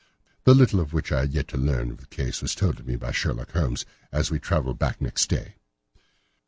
The 0.45 0.55
little 0.55 0.83
which 0.85 1.11
I 1.11 1.19
had 1.19 1.31
yet 1.33 1.47
to 1.49 1.59
learn 1.59 1.91
of 1.91 1.97
the 1.97 2.07
case 2.07 2.41
was 2.41 2.55
told 2.55 2.87
me 2.87 2.95
by 2.95 3.11
Sherlock 3.11 3.51
Holmes 3.51 3.85
as 4.11 4.31
we 4.31 4.39
travelled 4.39 4.79
back 4.79 4.99
next 4.99 5.27
day. 5.29 5.57